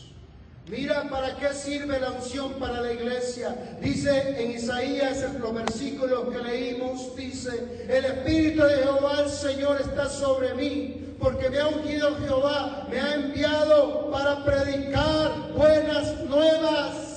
[0.70, 3.56] Mira para qué sirve la unción para la iglesia.
[3.82, 9.82] Dice en Isaías, en los versículos que leímos, dice, el Espíritu de Jehová el Señor
[9.82, 17.10] está sobre mí, porque me ha ungido Jehová, me ha enviado para predicar buenas nuevas.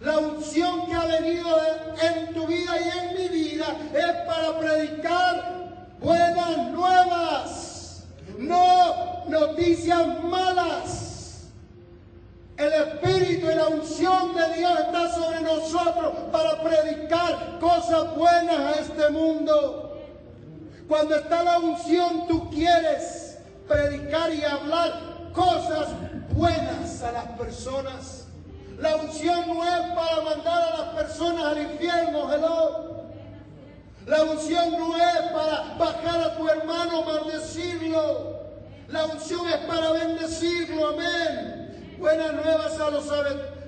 [0.00, 1.48] La unción que ha venido
[2.02, 5.62] en tu vida y en mi vida es para predicar
[6.00, 7.71] buenas nuevas,
[8.42, 11.48] no noticias malas.
[12.56, 18.80] El Espíritu y la unción de Dios está sobre nosotros para predicar cosas buenas a
[18.80, 20.00] este mundo.
[20.86, 25.88] Cuando está la unción, tú quieres predicar y hablar cosas
[26.34, 28.26] buenas a las personas.
[28.78, 33.01] La unción no es para mandar a las personas al infierno, hello.
[34.06, 38.40] La unción no es para bajar a tu hermano, maldecirlo.
[38.88, 41.62] La unción es para bendecirlo, amén
[42.02, 43.08] buenas nuevas a los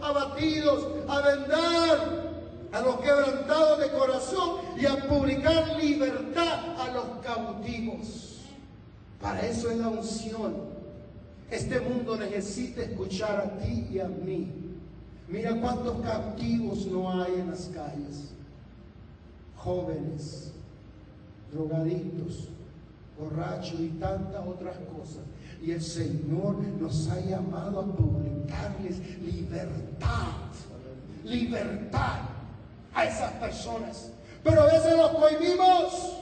[0.03, 2.25] abatidos, a vendar
[2.73, 8.41] a los quebrantados de corazón y a publicar libertad a los cautivos.
[9.23, 10.75] Para eso es la unción.
[11.49, 14.51] Este mundo necesita escuchar a ti y a mí.
[15.29, 18.35] Mira cuántos cautivos no hay en las calles.
[19.65, 20.53] Jóvenes,
[21.51, 22.49] drogaditos,
[23.19, 25.23] borrachos y tantas otras cosas.
[25.63, 30.53] Y el Señor nos ha llamado a publicarles libertad,
[31.25, 32.19] libertad
[32.93, 34.11] a esas personas.
[34.43, 36.19] Pero a veces los prohibimos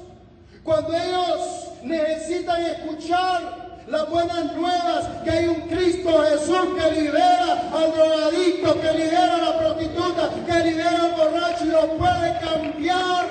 [0.63, 3.62] cuando ellos necesitan escuchar
[3.93, 9.39] las buenas nuevas que hay un Cristo Jesús que libera al drogadicto, que libera a
[9.39, 13.27] la prostituta, que libera al borracho y lo puede cambiar.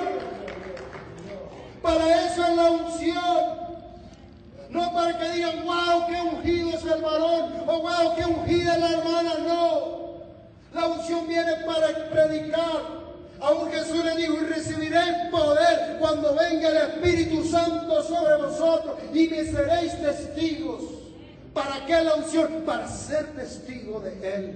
[1.82, 3.62] Para eso es la unción.
[4.70, 8.80] No para que digan, wow, qué ungido es el varón, o wow, qué ungida es
[8.80, 10.02] la hermana, no.
[10.72, 13.01] La unción viene para predicar.
[13.42, 15.00] Aún Jesús le dijo, y recibiré
[15.30, 20.82] poder cuando venga el Espíritu Santo sobre vosotros y me seréis testigos.
[21.52, 22.62] ¿Para qué la unción?
[22.64, 24.54] Para ser testigo de Él.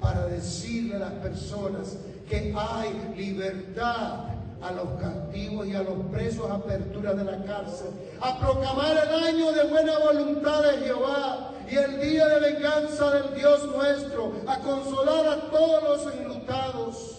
[0.00, 1.96] Para decirle a las personas
[2.28, 7.88] que hay libertad a los castigos y a los presos, apertura de la cárcel,
[8.20, 13.34] a proclamar el año de buena voluntad de Jehová y el día de venganza del
[13.34, 17.16] Dios nuestro, a consolar a todos los enlutados,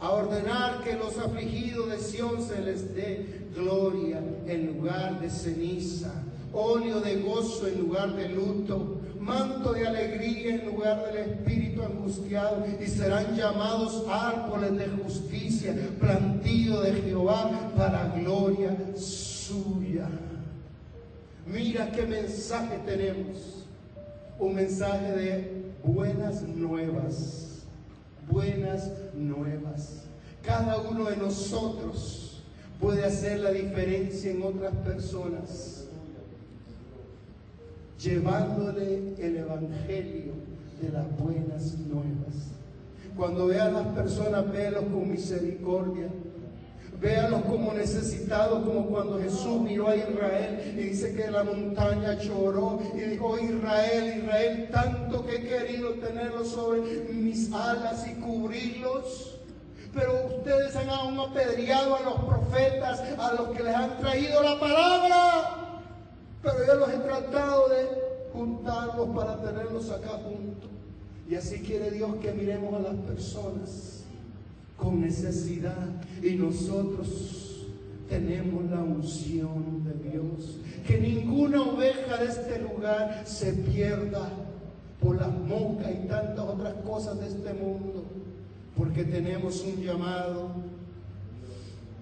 [0.00, 6.12] a ordenar que los afligidos de Sión se les dé gloria en lugar de ceniza,
[6.52, 12.64] óleo de gozo en lugar de luto, manto de alegría en lugar del espíritu angustiado,
[12.80, 20.08] y serán llamados árboles de justicia, plantío de Jehová para gloria suya.
[21.46, 23.66] Mira qué mensaje tenemos.
[24.38, 27.49] Un mensaje de buenas nuevas.
[28.30, 30.04] Buenas nuevas.
[30.42, 32.42] Cada uno de nosotros
[32.80, 35.80] puede hacer la diferencia en otras personas
[38.00, 40.32] llevándole el Evangelio
[40.80, 42.50] de las buenas nuevas.
[43.16, 46.08] Cuando vean las personas, véanlos con misericordia.
[47.00, 52.78] Véanlos como necesitados, como cuando Jesús miró a Israel y dice que la montaña lloró
[52.94, 59.38] y dijo, Israel, Israel, tanto que he querido tenerlos sobre mis alas y cubrirlos.
[59.94, 64.60] Pero ustedes han aún apedreado a los profetas, a los que les han traído la
[64.60, 65.80] palabra.
[66.42, 67.88] Pero yo los he tratado de
[68.34, 70.70] juntarlos para tenerlos acá juntos.
[71.26, 73.99] Y así quiere Dios que miremos a las personas
[74.80, 75.88] con necesidad.
[76.22, 77.66] Y nosotros
[78.08, 80.58] tenemos la unción de Dios.
[80.86, 84.28] Que ninguna oveja de este lugar se pierda
[85.00, 88.04] por las moscas y tantas otras cosas de este mundo.
[88.76, 90.70] Porque tenemos un llamado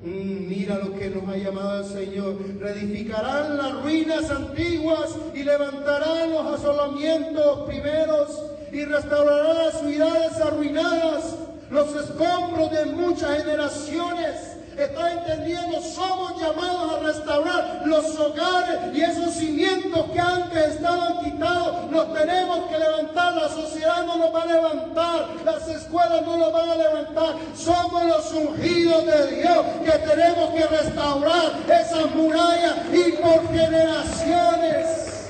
[0.03, 2.37] Mm, mira lo que nos ha llamado el Señor.
[2.61, 11.37] Reedificarán las ruinas antiguas y levantarán los asolamientos primeros y restaurarán las ciudades arruinadas,
[11.71, 19.35] los escombros de muchas generaciones está entendiendo, somos llamados a restaurar los hogares y esos
[19.35, 24.47] cimientos que antes estaban quitados, los tenemos que levantar, la sociedad no los va a
[24.47, 30.51] levantar, las escuelas no los van a levantar, somos los ungidos de Dios que tenemos
[30.55, 35.29] que restaurar esas murallas y por generaciones.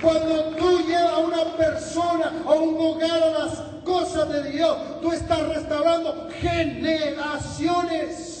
[0.00, 5.12] Cuando tú llevas a una persona a un hogar a las cosas de Dios, tú
[5.12, 8.34] estás restaurando generaciones.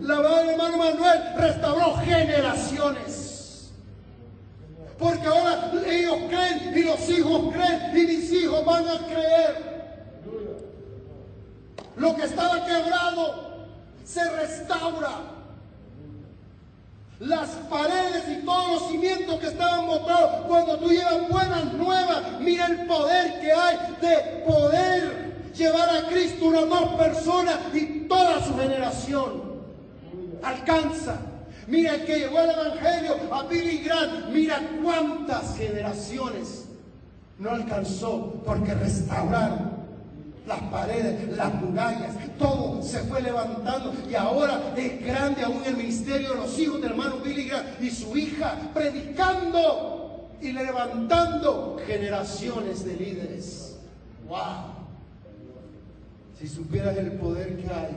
[0.00, 3.70] La madre hermano Manuel restauró generaciones.
[4.98, 9.70] Porque ahora ellos creen y los hijos creen y mis hijos van a creer.
[11.96, 13.66] Lo que estaba quebrado
[14.04, 15.10] se restaura.
[17.20, 22.19] Las paredes y todos los cimientos que estaban botados, cuando tú llevas buenas nuevas,
[22.70, 28.56] el poder que hay de poder llevar a Cristo una más persona y toda su
[28.56, 29.42] generación
[30.42, 31.16] alcanza.
[31.66, 34.28] Mira el que llevó el Evangelio a Billy Grant.
[34.30, 36.64] Mira cuántas generaciones
[37.38, 39.80] no alcanzó porque restauraron
[40.46, 46.30] las paredes, las murallas, todo se fue levantando y ahora es grande aún el ministerio
[46.30, 49.99] de los hijos del hermano Billy Grant y su hija predicando
[50.40, 53.76] y levantando generaciones de líderes.
[54.28, 54.80] ¡Wow!
[56.38, 57.96] Si supieras el poder que hay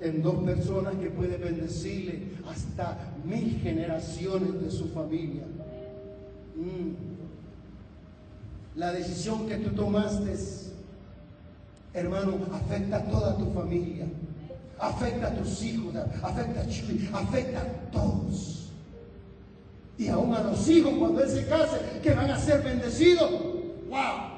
[0.00, 5.44] en dos personas que puede bendecirle hasta mil generaciones de su familia.
[6.56, 7.14] Mm.
[8.76, 10.34] La decisión que tú tomaste,
[11.92, 14.06] hermano, afecta a toda tu familia,
[14.78, 18.63] afecta a tus hijos, afecta a Chuy, afecta a todos.
[19.96, 23.30] Y aún a los hijos cuando él se case, que van a ser bendecidos.
[23.88, 24.34] ¡Wow!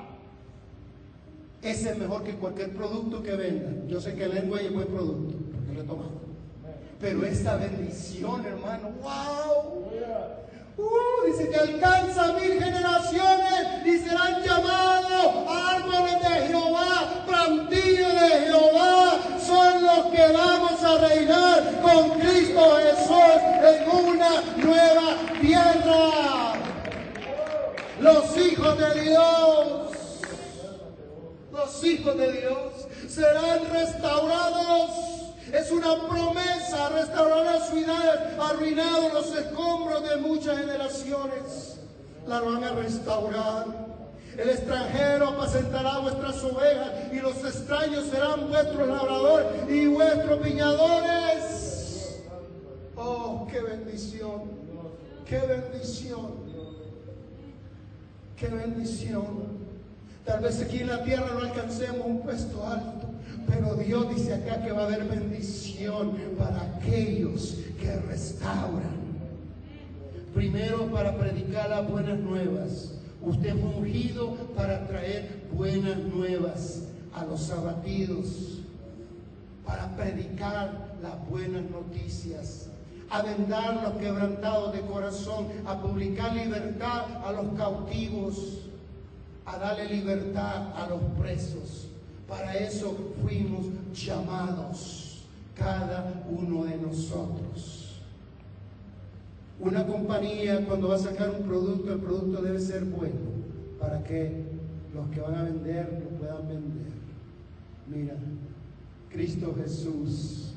[1.62, 3.70] Ese es mejor que cualquier producto que venda.
[3.88, 5.34] Yo sé que lengua es buen producto.
[7.00, 9.84] Pero esta bendición, hermano, wow.
[10.78, 19.20] Uh, dice que alcanza mil generaciones y serán llamados árboles de Jehová, plantillos de Jehová.
[19.40, 22.15] Son los que vamos a reinar con
[24.76, 26.52] nueva tierra.
[28.00, 29.90] Los hijos de Dios,
[31.50, 32.72] los hijos de Dios
[33.08, 34.90] serán restaurados
[35.52, 41.78] Es una promesa restaurar las ciudades, arruinado los escombros de muchas generaciones.
[42.26, 43.64] La van a restaurar.
[44.36, 51.46] El extranjero apacentará vuestras ovejas y los extraños serán vuestros labradores y vuestros viñadores.
[52.96, 54.65] Oh, qué bendición,
[55.28, 56.26] qué bendición,
[58.36, 59.56] qué bendición.
[60.24, 63.08] Tal vez aquí en la tierra no alcancemos un puesto alto,
[63.46, 68.96] pero Dios dice acá que va a haber bendición para aquellos que restauran.
[70.34, 72.92] Primero para predicar las buenas nuevas.
[73.22, 76.82] Usted fue ungido para traer buenas nuevas
[77.14, 78.58] a los abatidos,
[79.64, 82.65] para predicar las buenas noticias,
[83.10, 88.62] a vendar los quebrantados de corazón, a publicar libertad a los cautivos,
[89.44, 91.88] a darle libertad a los presos.
[92.28, 98.00] Para eso fuimos llamados, cada uno de nosotros.
[99.60, 103.36] Una compañía cuando va a sacar un producto, el producto debe ser bueno
[103.80, 104.44] para que
[104.94, 106.92] los que van a vender lo puedan vender.
[107.86, 108.16] Mira,
[109.10, 110.52] Cristo Jesús,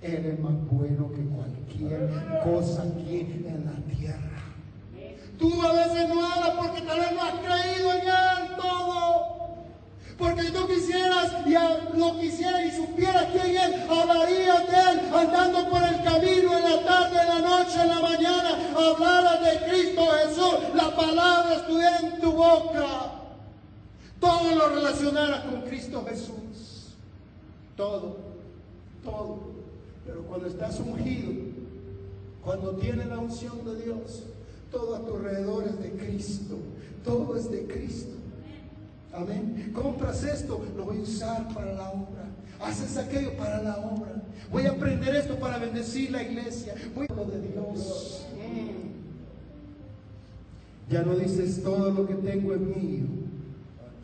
[0.00, 2.08] Él es más bueno que cualquier
[2.44, 4.28] cosa aquí en la tierra.
[5.38, 9.38] Tú a veces no hablas porque tal vez no has creído en Él todo.
[10.18, 15.70] Porque si tú quisieras y lo quisieras y supieras quién es, hablarías de él andando
[15.70, 20.02] por el camino en la tarde, en la noche, en la mañana, hablaras de Cristo
[20.24, 23.12] Jesús, la palabra estuviera en tu boca.
[24.18, 26.96] Todo lo relacionaras con Cristo Jesús.
[27.76, 28.16] Todo,
[29.04, 29.57] todo.
[30.08, 31.32] Pero cuando estás ungido,
[32.42, 34.24] cuando tienes la unción de Dios,
[34.70, 36.56] todo a tu alrededor es de Cristo.
[37.04, 38.14] Todo es de Cristo.
[39.12, 39.70] Amén.
[39.74, 42.24] Compras esto, lo voy a usar para la obra.
[42.58, 44.22] Haces aquello para la obra.
[44.50, 46.74] Voy a aprender esto para bendecir la iglesia.
[46.94, 48.24] Voy a lo de Dios.
[50.88, 53.04] Ya no dices todo lo que tengo es mío,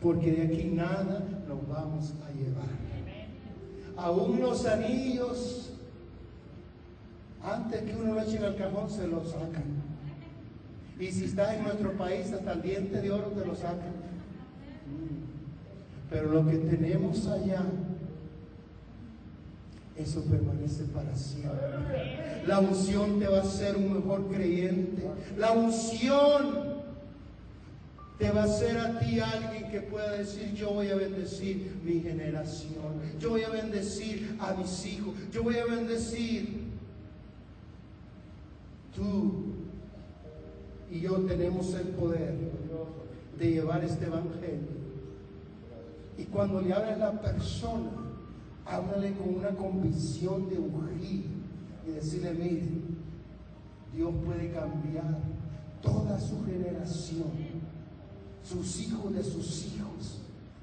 [0.03, 2.75] porque de aquí nada nos vamos a llevar.
[3.97, 5.71] Aún los anillos,
[7.45, 9.63] antes que uno lo eche al cajón, se lo sacan.
[10.99, 13.93] Y si estás en nuestro país, hasta el diente de oro te lo sacan.
[16.09, 17.63] Pero lo que tenemos allá,
[19.95, 22.43] eso permanece para siempre.
[22.47, 25.03] La unción te va a hacer un mejor creyente.
[25.37, 26.75] La unción
[28.17, 31.99] te va a hacer a ti alguien que pueda decir, yo voy a bendecir mi
[31.99, 36.64] generación, yo voy a bendecir a mis hijos, yo voy a bendecir.
[38.95, 39.31] Tú
[40.89, 42.35] y yo tenemos el poder
[43.37, 44.75] de llevar este evangelio
[46.17, 47.91] y cuando le habla a la persona,
[48.65, 51.25] háblale con una convicción de ungir
[51.85, 52.67] y decirle, mire,
[53.93, 55.19] Dios puede cambiar
[55.81, 57.31] toda su generación,
[58.43, 60.21] sus hijos de sus hijos,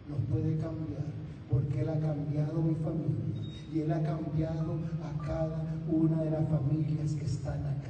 [0.09, 1.05] los puede cambiar,
[1.51, 6.49] porque Él ha cambiado mi familia y Él ha cambiado a cada una de las
[6.49, 7.82] familias que están acá.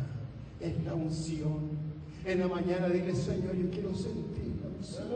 [0.62, 1.70] Es la unción.
[2.24, 5.08] En la mañana dile, Señor, yo quiero sentir la unción.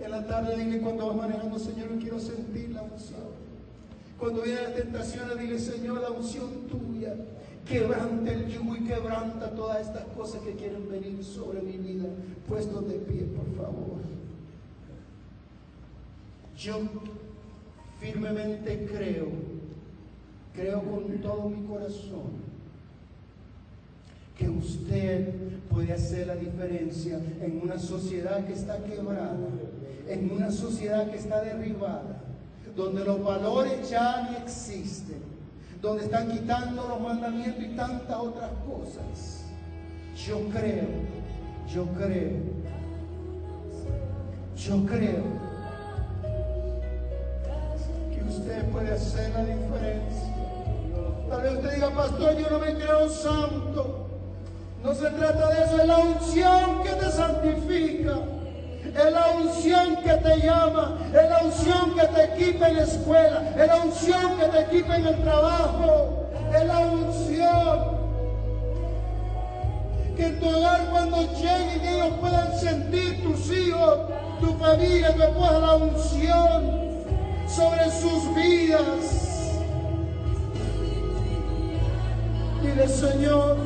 [0.00, 3.30] En la tarde dile cuando vas manejando, Señor, yo quiero sentir la unción.
[4.18, 7.14] Cuando viene la tentación, dile, Señor, la unción tuya.
[7.66, 12.08] Quebranta el yugo y quebranta todas estas cosas que quieren venir sobre mi vida.
[12.48, 14.00] Puestos de pie, por favor.
[16.58, 16.80] Yo
[18.00, 19.28] firmemente creo,
[20.54, 22.49] creo con todo mi corazón,
[24.40, 25.34] que usted
[25.70, 29.36] puede hacer la diferencia en una sociedad que está quebrada
[30.10, 32.20] en una sociedad que está derribada,
[32.74, 35.22] donde los valores ya ni existen,
[35.80, 39.44] donde están quitando los mandamientos y tantas otras cosas.
[40.26, 40.88] Yo creo,
[41.72, 42.38] yo creo,
[44.56, 45.22] yo creo
[48.12, 50.34] que usted puede hacer la diferencia.
[51.28, 53.99] Tal vez usted diga, pastor, yo no me creo santo.
[54.82, 58.18] No se trata de eso, es la unción que te santifica.
[58.84, 63.54] Es la unción que te llama, es la unción que te equipa en la escuela,
[63.56, 68.00] es la unción que te equipa en el trabajo, es la unción.
[70.16, 73.98] Que en tu hogar cuando lleguen ellos puedan sentir tus hijos,
[74.40, 76.80] tu familia, tu esposa, la unción
[77.46, 79.60] sobre sus vidas.
[82.62, 83.56] Dile Señor,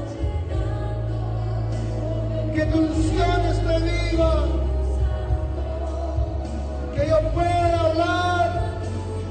[2.55, 4.45] que tu unción esté viva
[6.95, 8.79] que yo pueda hablar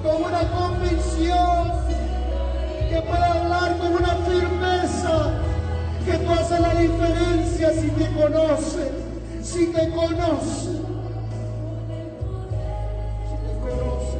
[0.03, 1.71] con una convicción
[2.89, 5.32] que pueda hablar con una firmeza,
[6.05, 8.91] que tú haces la diferencia si te conoce,
[9.41, 10.69] si te conoce.
[13.30, 14.17] Si te conoce.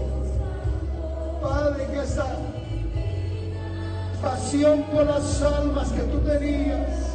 [1.41, 2.26] Padre, que esa
[4.22, 7.12] pasión por las almas que tú tenías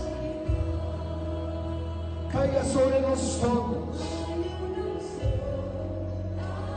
[2.32, 3.96] caiga sobre nosotros.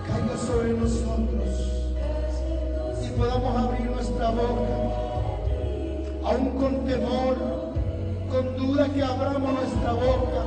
[0.08, 1.72] Caiga sobre nosotros.
[3.04, 4.78] Y podamos abrir nuestra boca,
[6.24, 7.38] aún con temor,
[8.30, 10.46] con duda que abramos nuestra boca.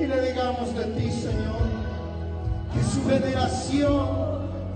[0.00, 1.60] Y le digamos de ti, Señor,
[2.72, 4.08] que su generación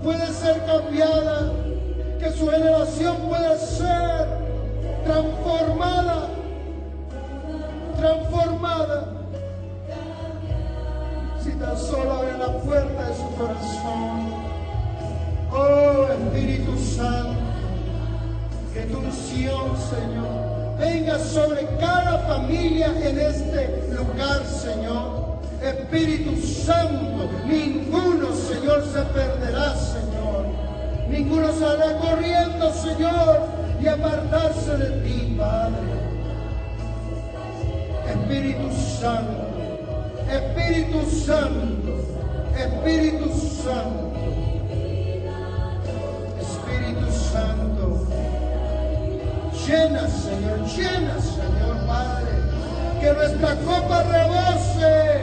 [0.03, 1.51] puede ser cambiada,
[2.19, 4.27] que su generación puede ser
[5.03, 6.29] transformada,
[7.97, 9.05] transformada.
[11.43, 14.45] Si tan solo abre la puerta de su corazón.
[15.51, 17.39] Oh Espíritu Santo,
[18.73, 25.25] que tu unción, Señor, venga sobre cada familia en este lugar, Señor.
[25.61, 30.45] Espíritu Santo, ninguno, Señor, se perderá, Señor.
[31.09, 33.47] Ninguno saldrá corriendo, Señor,
[33.81, 36.04] y apartarse de ti, Padre.
[38.25, 39.45] Espíritu Santo,
[40.27, 41.93] Espíritu Santo,
[42.57, 44.15] Espíritu Santo.
[46.41, 48.07] Espíritu Santo,
[49.67, 52.33] llena, Señor, llena, Señor Padre,
[52.99, 55.21] que nuestra copa rebose.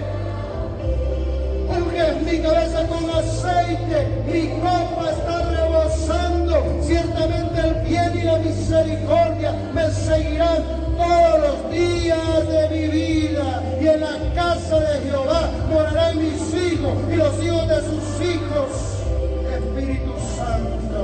[1.70, 6.80] Unge mi cabeza con aceite, mi copa está rebosando.
[6.84, 13.62] Ciertamente el bien y la misericordia me seguirán todos los días de mi vida.
[13.80, 18.68] Y en la casa de Jehová morarán mis hijos y los hijos de sus hijos.
[19.52, 21.00] Espíritu Santo,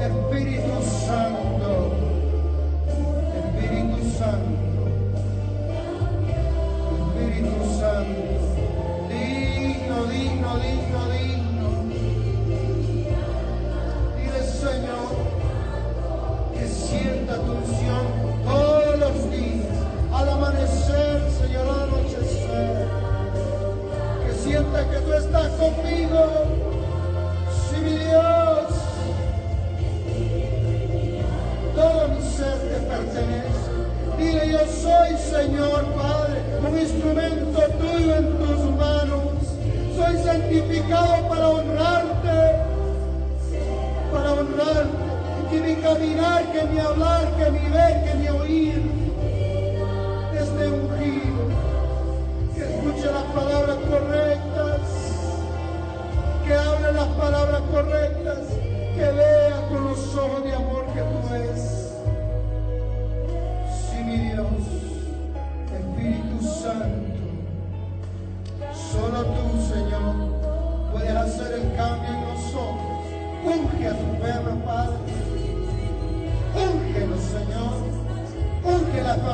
[0.00, 1.39] Espíritu Santo,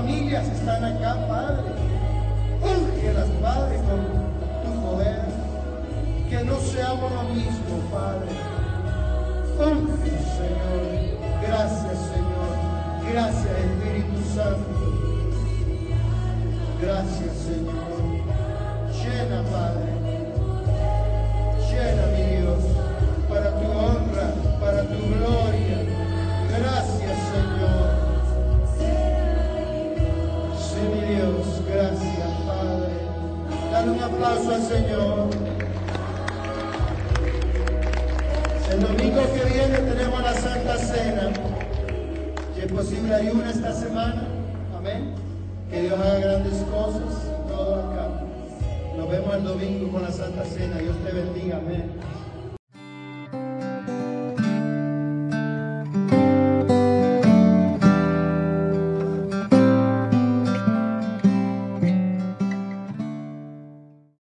[0.07, 1.73] familias están acá, Padre.
[2.63, 5.23] Úngelas, Padre, con tu poder
[6.31, 8.56] que no seamos lo mismo, Padre.